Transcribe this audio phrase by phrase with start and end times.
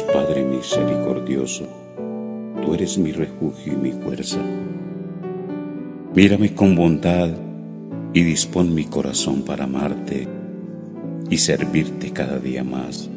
[0.00, 1.66] Padre misericordioso,
[2.64, 4.38] tú eres mi refugio y mi fuerza.
[6.14, 7.28] Mírame con bondad
[8.14, 10.26] y dispón mi corazón para amarte
[11.28, 13.10] y servirte cada día más.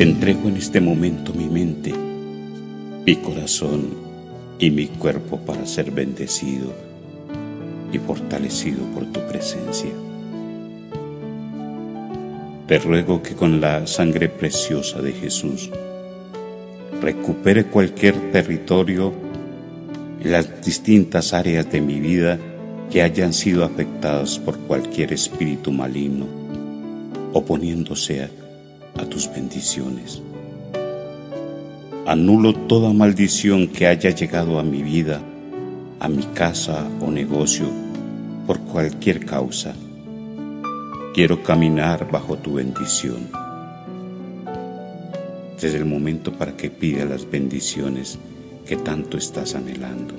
[0.00, 1.92] Entrego en este momento mi mente,
[3.06, 3.90] mi corazón
[4.58, 6.72] y mi cuerpo para ser bendecido
[7.92, 9.90] y fortalecido por tu presencia.
[12.70, 15.68] Te ruego que con la sangre preciosa de Jesús
[17.02, 19.12] recupere cualquier territorio
[20.22, 22.38] en las distintas áreas de mi vida
[22.88, 26.26] que hayan sido afectadas por cualquier espíritu maligno,
[27.32, 28.30] oponiéndose a,
[29.02, 30.22] a tus bendiciones.
[32.06, 35.20] Anulo toda maldición que haya llegado a mi vida,
[35.98, 37.66] a mi casa o negocio,
[38.46, 39.74] por cualquier causa
[41.12, 43.28] Quiero caminar bajo tu bendición.
[45.60, 48.16] Desde el momento para que pida las bendiciones
[48.64, 50.14] que tanto estás anhelando.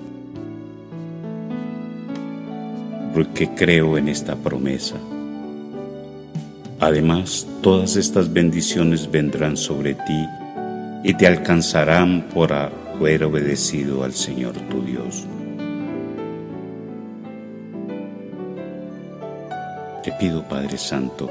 [3.13, 4.97] Porque creo en esta promesa.
[6.81, 10.27] Además, todas estas bendiciones vendrán sobre ti
[11.05, 15.25] y te alcanzarán por haber obedecido al Señor tu Dios.
[20.03, 21.29] Te pido, Padre Santo,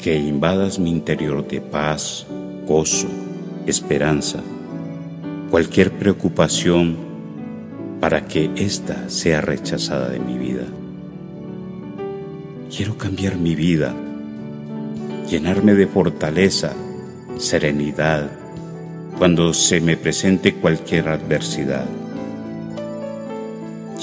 [0.00, 2.24] que invadas mi interior de paz,
[2.68, 3.08] gozo,
[3.66, 4.40] esperanza,
[5.50, 6.96] cualquier preocupación
[8.00, 10.64] para que ésta sea rechazada de mi vida.
[12.74, 13.92] Quiero cambiar mi vida,
[15.28, 16.72] llenarme de fortaleza,
[17.38, 18.30] serenidad,
[19.18, 21.86] cuando se me presente cualquier adversidad.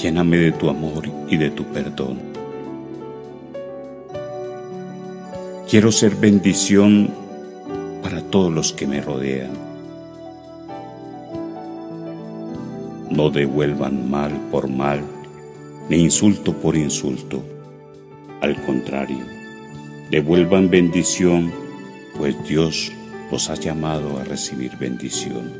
[0.00, 2.29] Lléname de tu amor y de tu perdón.
[5.70, 7.10] Quiero ser bendición
[8.02, 9.52] para todos los que me rodean.
[13.08, 15.00] No devuelvan mal por mal,
[15.88, 17.44] ni insulto por insulto.
[18.40, 19.24] Al contrario,
[20.10, 21.52] devuelvan bendición,
[22.18, 22.90] pues Dios
[23.30, 25.52] los ha llamado a recibir bendición.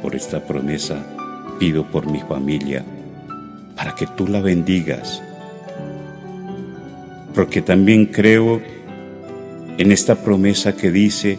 [0.00, 1.04] Por esta promesa
[1.58, 2.82] pido por mi familia,
[3.76, 5.22] para que tú la bendigas
[7.34, 8.62] porque también creo
[9.76, 11.36] en esta promesa que dice,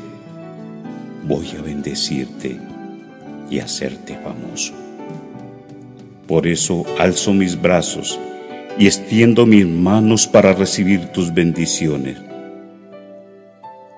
[1.24, 2.58] voy a bendecirte
[3.50, 4.74] y hacerte famoso.
[6.28, 8.20] Por eso alzo mis brazos
[8.78, 12.18] y extiendo mis manos para recibir tus bendiciones.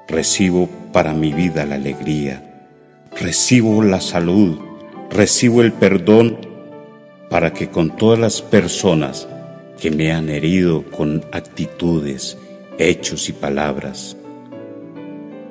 [0.08, 2.70] Recibo para mi vida la alegría,
[3.20, 4.60] recibo la salud,
[5.10, 6.38] recibo el perdón
[7.30, 9.28] para que con todas las personas
[9.80, 12.38] que me han herido con actitudes,
[12.80, 14.18] hechos y palabras.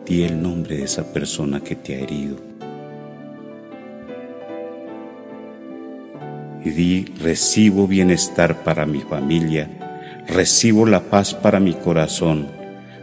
[0.05, 2.37] Di el nombre de esa persona que te ha herido.
[6.65, 9.71] Y di, recibo bienestar para mi familia,
[10.27, 12.49] recibo la paz para mi corazón,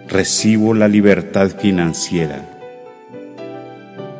[0.10, 2.50] recibo la libertad financiera.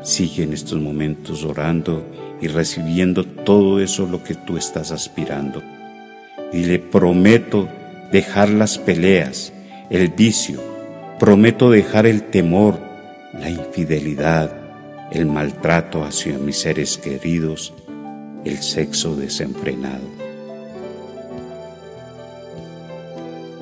[0.02, 2.06] Sigue en estos momentos orando
[2.42, 5.62] y recibiendo todo eso lo que tú estás aspirando
[6.54, 7.68] y le prometo
[8.12, 9.52] dejar las peleas,
[9.90, 10.62] el vicio,
[11.20, 12.80] prometo dejar el temor,
[13.34, 14.56] la infidelidad,
[15.12, 17.74] el maltrato hacia mis seres queridos,
[18.46, 20.08] el sexo desenfrenado.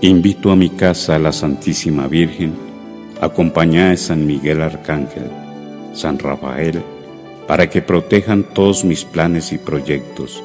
[0.02, 2.54] Invito a mi casa a la Santísima Virgen,
[3.22, 5.30] acompañada de San Miguel Arcángel,
[5.94, 6.82] San Rafael,
[7.48, 10.44] para que protejan todos mis planes y proyectos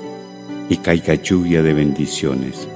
[0.68, 2.68] y caiga lluvia de bendiciones.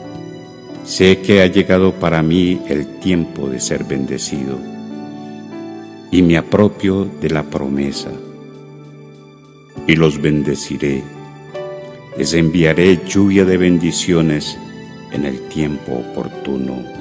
[0.85, 4.59] Sé que ha llegado para mí el tiempo de ser bendecido
[6.11, 8.11] y me apropio de la promesa
[9.87, 11.03] y los bendeciré.
[12.17, 14.59] Les enviaré lluvia de bendiciones
[15.13, 17.00] en el tiempo oportuno.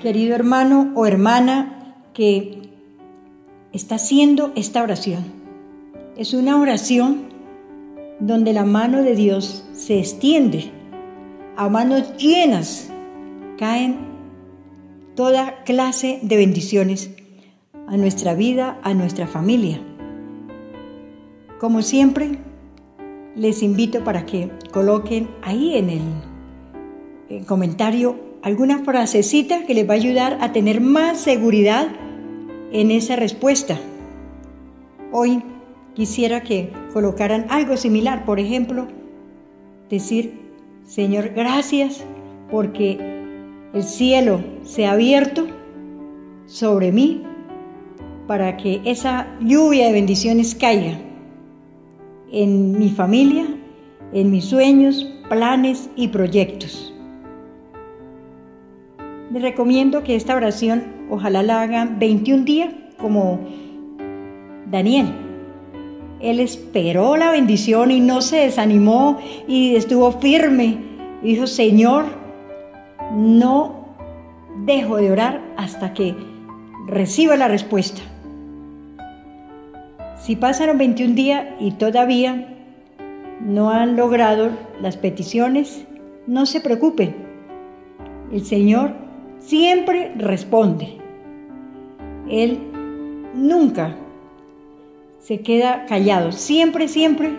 [0.00, 2.62] Querido hermano o hermana que
[3.72, 5.24] está haciendo esta oración,
[6.16, 7.24] es una oración
[8.18, 10.70] donde la mano de Dios se extiende,
[11.54, 12.88] a manos llenas
[13.58, 13.98] caen
[15.16, 17.10] toda clase de bendiciones
[17.86, 19.82] a nuestra vida, a nuestra familia.
[21.58, 22.38] Como siempre,
[23.36, 26.02] les invito para que coloquen ahí en el,
[27.28, 31.88] el comentario alguna frasecita que les va a ayudar a tener más seguridad
[32.72, 33.78] en esa respuesta.
[35.12, 35.42] Hoy
[35.94, 38.86] quisiera que colocaran algo similar, por ejemplo,
[39.90, 40.38] decir,
[40.86, 42.04] Señor, gracias
[42.50, 42.98] porque
[43.74, 45.46] el cielo se ha abierto
[46.46, 47.22] sobre mí
[48.26, 50.98] para que esa lluvia de bendiciones caiga
[52.32, 53.44] en mi familia,
[54.12, 56.94] en mis sueños, planes y proyectos.
[59.30, 63.38] Les recomiendo que esta oración ojalá la hagan 21 días como
[64.68, 65.06] Daniel.
[66.20, 70.78] Él esperó la bendición y no se desanimó y estuvo firme.
[71.22, 72.06] Dijo, Señor,
[73.14, 73.94] no
[74.66, 76.16] dejo de orar hasta que
[76.88, 78.00] reciba la respuesta.
[80.20, 82.56] Si pasaron 21 días y todavía
[83.40, 84.50] no han logrado
[84.82, 85.86] las peticiones,
[86.26, 87.14] no se preocupen.
[88.32, 89.09] El Señor
[89.40, 90.96] siempre responde.
[92.28, 92.58] Él
[93.34, 93.96] nunca
[95.18, 97.32] se queda callado, siempre, siempre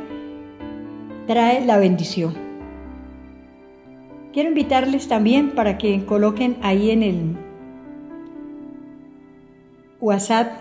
[1.28, 2.34] trae la bendición.
[4.34, 7.36] Quiero invitarles también para que coloquen ahí en el
[10.00, 10.52] WhatsApp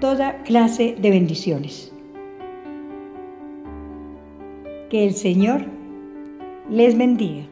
[0.00, 1.92] toda clase de bendiciones.
[4.90, 5.64] Que el Señor
[6.68, 7.44] les bendiga.